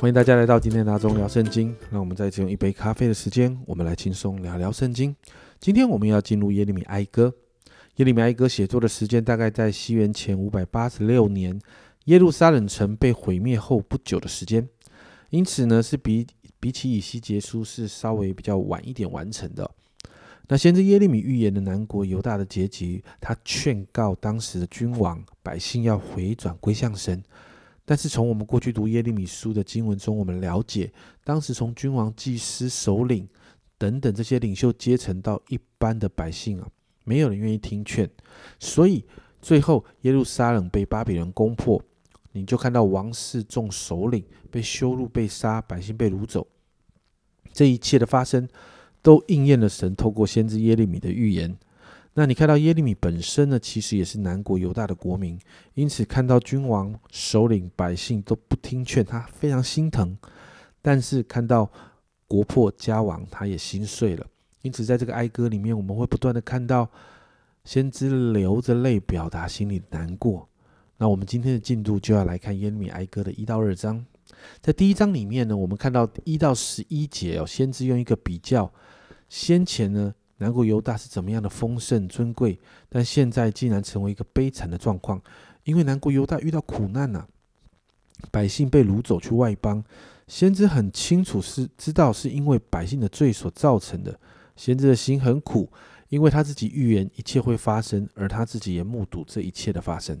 [0.00, 1.74] 欢迎大家来到今天的阿中聊圣经。
[1.90, 5.14] 让我们再次用一杯咖啡的时间，我们来轻松聊聊圣经。
[5.58, 7.34] 今天我们要进入耶利米哀歌。
[7.96, 11.60] 耶利米哀歌写作的时间大概在西元前五百八十六年，
[12.04, 14.68] 耶路撒冷城被毁灭后不久的时间。
[15.30, 16.24] 因此呢，是比
[16.60, 19.68] 比起以西结书是稍微比较晚一点完成的。
[20.46, 27.20] 那先知耶利米预言的南国犹大的结局，他劝告当时的君王百姓要回转归向神。
[27.88, 30.92] 但是从我们过去读耶利米书的经文中，我们了解，
[31.24, 33.26] 当时从君王、祭司、首领
[33.78, 36.68] 等等这些领袖阶层到一般的百姓啊，
[37.04, 38.06] 没有人愿意听劝，
[38.58, 39.02] 所以
[39.40, 41.82] 最后耶路撒冷被巴比伦攻破，
[42.32, 46.46] 你就看到王室众首领被羞辱、被杀，百姓被掳走，
[47.54, 48.46] 这一切的发生，
[49.00, 51.56] 都应验了神透过先知耶利米的预言。
[52.14, 55.38] 那你看到耶利米本身呢，其实也是南国犹大的国民，
[55.74, 60.18] 因此看到君王、首领、百姓都不听劝，他非常心疼。
[60.82, 61.70] 但是看到
[62.26, 64.26] 国破家亡，他也心碎了。
[64.62, 66.90] 因此，在这个哀歌里面，我们会不断的看到
[67.64, 70.48] 先知流着泪表达心里的难过。
[70.96, 74.04] 那我们今天的进度就要来看耶利米哀歌的一到二章。
[74.60, 78.72] 在第一章里面呢，我们看到一到十一节哦，先知用一个比较，
[79.28, 80.12] 先前呢。
[80.38, 82.58] 南国犹大是怎么样的丰盛尊贵，
[82.88, 85.20] 但现在竟然成为一个悲惨的状况，
[85.64, 87.28] 因为南国犹大遇到苦难了，
[88.30, 89.84] 百姓被掳走去外邦，
[90.26, 94.18] 先知很清楚是知道是因为百姓的罪所造成的，
[94.56, 95.68] 先知的心很苦，
[96.08, 100.18] 因为他自己预言一切会发生，而他自己也目睹这一切的发生，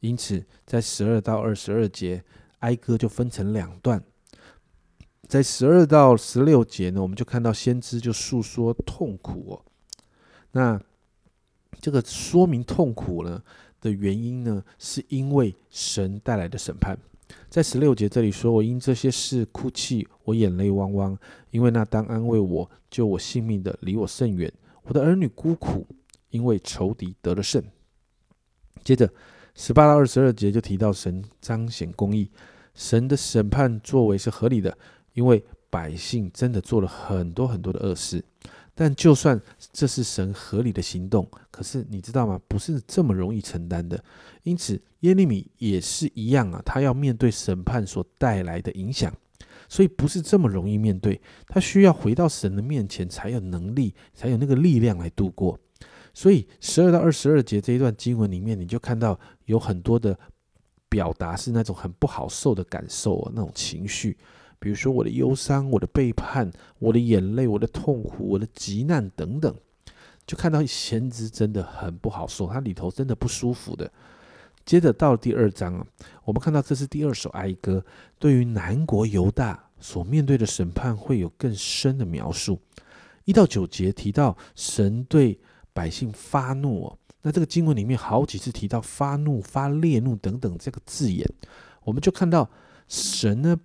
[0.00, 2.22] 因此在十二到二十二节
[2.60, 4.02] 哀歌就分成两段。
[5.28, 9.62] 在十二到十六节呢，我们就看到先知就诉说痛苦哦。
[10.52, 10.80] 那
[11.82, 13.42] 这个说明痛苦呢
[13.78, 16.98] 的原因呢，是因为神带来的审判。
[17.50, 21.16] 在十六节这里说：“我因这些事哭泣，我眼泪汪汪，
[21.50, 24.50] 因为那当安慰我、救我性命的离我甚远。
[24.84, 25.86] 我的儿女孤苦，
[26.30, 27.62] 因为仇敌得了胜。”
[28.82, 29.10] 接着
[29.54, 32.30] 十八到二十二节就提到神彰显公义，
[32.74, 34.78] 神的审判作为是合理的。
[35.18, 38.24] 因为百姓真的做了很多很多的恶事，
[38.72, 39.38] 但就算
[39.72, 42.40] 这是神合理的行动，可是你知道吗？
[42.46, 44.00] 不是这么容易承担的。
[44.44, 49.12] 因此耶利米也是一样啊，他要面对审判所带来的影响，
[49.68, 51.20] 所以不是这么容易面对。
[51.48, 55.58] 他需要回到神的面前，才有能力，才有那个力量来度过。
[56.14, 60.16] 所以十二到二十二节这一段经文里面，你就看到有很多的
[60.88, 64.16] 表达是那种很不好受的感受啊，那种情绪。
[64.60, 69.54] 比如说我的忧伤、我的背叛、我的眼泪、我的痛苦、我的急难等等，
[70.26, 73.88] 就看到先知真的很不好受，他里头真的不舒服的。
[74.66, 75.86] 接着到了第二章啊，
[76.24, 77.84] 我们看到这是第二首哀歌，
[78.18, 82.60] 对于南国犹大所面对的审判会有更深的描述。
[83.24, 85.38] 一到九节提到神对
[85.72, 91.24] 百姓发怒哦，那这个经文里面好几次提到发怒、发烈怒等等这个字眼，
[91.84, 92.50] 我们就看到
[92.88, 93.56] 神呢。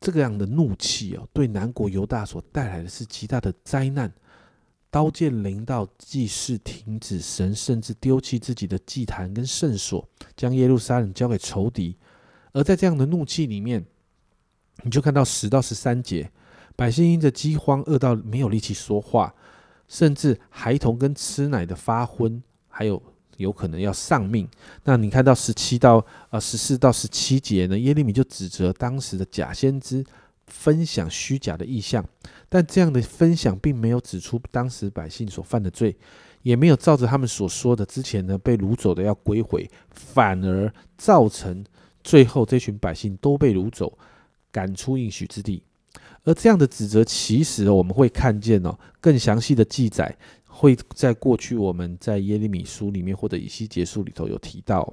[0.00, 4.12] 这个样的怒气哦，对南国犹大所带来的是极大的灾难，
[4.90, 10.06] 刀剑临到，祭祀停止，神甚至丢弃自己的祭坛跟圣所，
[10.36, 11.96] 将耶路撒冷交给仇敌。
[12.52, 13.84] 而在这样的怒气里面，
[14.82, 16.30] 你就看到十到十三节，
[16.76, 19.34] 百姓因着饥荒饿到没有力气说话，
[19.88, 23.02] 甚至孩童跟吃奶的发昏，还有。
[23.36, 24.48] 有可能要丧命。
[24.84, 27.78] 那你看到十七到呃十四到十七节呢？
[27.78, 30.04] 耶利米就指责当时的假先知
[30.46, 32.04] 分享虚假的意象，
[32.48, 35.96] 但这样的分享并没有指出当时百姓所犯的罪，
[36.42, 41.64] 也没有照着他们所说的之前呢被掳走的要归回，反而造成
[42.04, 43.98] 最后这群百姓都被掳走，
[44.52, 45.62] 赶出应许之地。
[46.22, 50.16] 而这样的指责，其实我们会看见哦更详细的记载。
[50.56, 54.90] 会在过去我们在耶利米书里面或者以西结书里头有提到，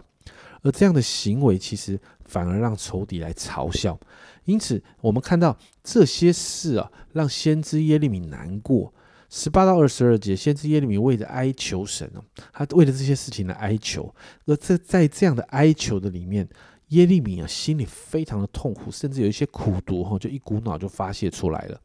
[0.62, 3.98] 而这样的行为其实反而让仇敌来嘲笑，
[4.44, 8.94] 因此我们看到这些事啊，让先知耶利米难过。
[9.30, 12.22] 十八到二十二节，先知耶利米为着哀求神哦，
[12.52, 14.14] 他为了这些事情来哀求，
[14.46, 16.48] 而这在这样的哀求的里面，
[16.90, 21.80] 耶利米啊心里非常的痛苦，甚至有一些苦毒哈，就一股脑就发泄出来了。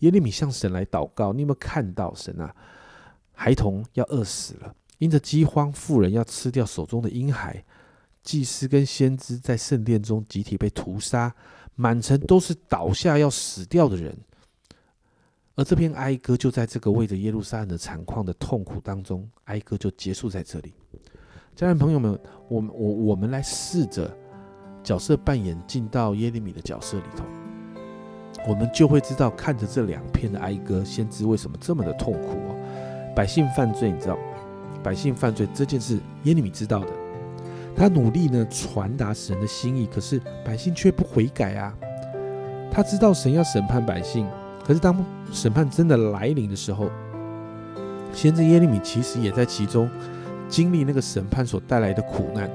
[0.00, 2.54] 耶利米向神来祷告，你有没有看到神啊？
[3.34, 7.62] 孩童要饿死了，因着饥荒，妇人要吃掉手中的婴孩，
[8.22, 11.34] 祭司跟先知在圣殿中集体被屠杀，
[11.74, 14.16] 满城都是倒下要死掉的人。
[15.56, 20.72] 而这篇哀歌就在这个为着耶路撒冷的惨况的痛苦当中，哀歌就结束在这里。
[21.54, 24.16] 家人朋友们，我们我我们来试着
[24.82, 27.24] 角色扮演进到耶利米的角色里头，
[28.48, 32.43] 我们就会知道，看着这两篇的哀歌，先知为什么这么的痛苦。
[33.14, 34.18] 百姓犯罪，你知道，
[34.82, 36.88] 百姓犯罪这件事，耶利米知道的。
[37.76, 41.72] 他努力呢传达神的心意，可是百姓却不悔改啊。
[42.70, 44.26] 他知道神要审判百姓，
[44.64, 44.96] 可是当
[45.32, 46.88] 审判真的来临的时候，
[48.12, 49.88] 先知耶利米其实也在其中
[50.48, 52.50] 经历那个审判所带来的苦难。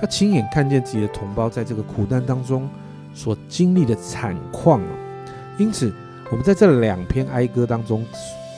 [0.00, 2.68] 他亲眼看见自己的同胞在这个苦难当中
[3.12, 4.88] 所经历的惨况啊。
[5.58, 5.92] 因此，
[6.30, 8.06] 我们在这两篇哀歌当中。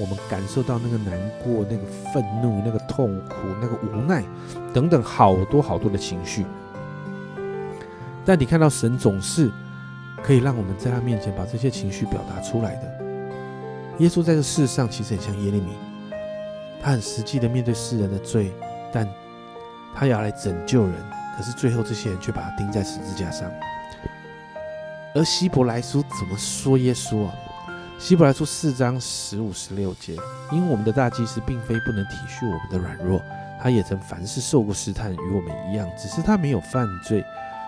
[0.01, 1.13] 我们感受到那个难
[1.45, 4.25] 过、那个愤怒、那个痛苦、那个无奈
[4.73, 6.47] 等等好多好多的情绪。
[8.25, 9.51] 但你看到神总是
[10.23, 13.01] 可以让我们在他面前把这些情绪表达出来的。
[13.99, 15.73] 耶稣在这世上其实很像耶利米，
[16.83, 18.53] 他很实际的面对世人的罪，
[18.91, 19.07] 但
[19.95, 20.95] 他要来拯救人，
[21.37, 23.51] 可是最后这些人却把他钉在十字架上。
[25.15, 27.35] 而希伯来书怎么说耶稣啊？
[28.01, 30.17] 希伯来书四章十五、十六节，
[30.51, 33.21] 因我们的大祭司并非不能体恤我们的软弱，
[33.61, 37.23] 他也曾凡事受过试探，与我们一样，只是他没有犯罪，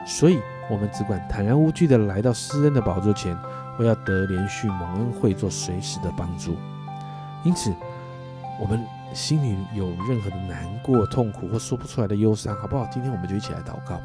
[0.06, 0.40] 所以
[0.70, 3.36] 我们只管坦然无惧的来到施恩的宝座前，
[3.78, 6.56] 为要得连续蒙恩惠，做随时的帮助。
[7.44, 7.70] 因此，
[8.58, 8.82] 我们
[9.12, 12.88] 心里有任何的难过、痛苦或说不出来的忧伤，好不好？
[12.90, 14.00] 今天我们就一起来祷告，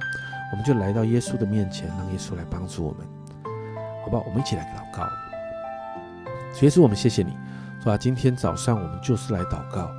[0.51, 3.07] 我们就来到耶稣的面前，让耶稣来帮助我们，
[4.03, 4.25] 好不好？
[4.27, 5.07] 我们一起来祷告。
[6.57, 7.37] 主耶稣我们谢谢你，
[7.79, 9.91] 主啊，今天早上我们就是来祷告，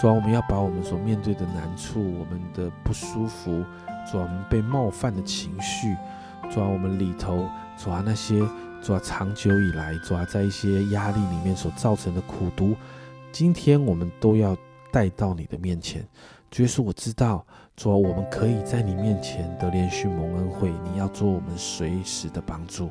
[0.00, 3.62] 主啊，我们要把我们所面对的难处、我们的不舒服，
[4.10, 5.94] 主啊，我们被冒犯的情绪，
[6.50, 7.46] 主啊，我们里头，
[7.76, 8.40] 主啊，那些
[8.80, 12.74] 主啊，长久以来，主啊，在一些压力里面所造成的苦毒，
[13.30, 14.56] 今天我们都要
[14.90, 16.02] 带到你的面前。
[16.50, 17.44] 主耶稣，我知道，
[17.76, 22.90] 主啊，我们可以在你面前得连续蒙恩惠，你要做我们随时的帮助。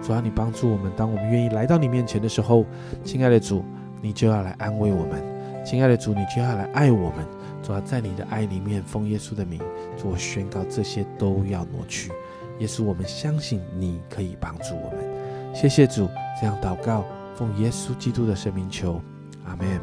[0.00, 2.64] 主要你帮助我们，当我们愿意来到你面前的时候，
[3.04, 3.64] 亲爱的主，
[4.00, 5.20] 你就要来安慰我们；
[5.64, 7.26] 亲爱的主，你就要来爱我们。
[7.62, 9.60] 主要在你的爱里面，奉耶稣的名，
[9.96, 12.10] 主我宣告这些都要挪去。
[12.58, 15.54] 耶稣，我们相信你可以帮助我们。
[15.54, 16.08] 谢谢主，
[16.40, 17.04] 这样祷告，
[17.36, 19.00] 奉耶稣基督的圣名求，
[19.46, 19.80] 阿门。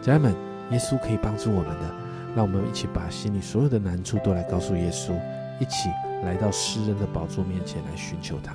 [0.00, 0.32] 家人们，
[0.70, 1.94] 耶稣可以帮助我们的，
[2.36, 5.12] 让我们一起把心里所有的难处都来告诉耶稣，
[5.58, 5.88] 一起
[6.22, 8.54] 来到诗人的宝座面前来寻求他。